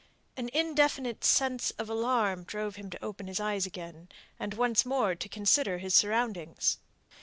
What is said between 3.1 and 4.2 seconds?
his eyes again,